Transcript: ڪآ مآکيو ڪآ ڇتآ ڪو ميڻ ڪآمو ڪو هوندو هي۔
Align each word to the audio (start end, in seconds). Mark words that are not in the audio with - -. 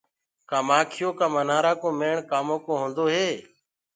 ڪآ 0.49 0.57
مآکيو 0.67 1.09
ڪآ 1.19 1.27
ڇتآ 1.35 1.71
ڪو 1.81 1.89
ميڻ 1.99 2.15
ڪآمو 2.31 2.55
ڪو 2.65 2.73
هوندو 2.81 3.05
هي۔ 3.13 3.29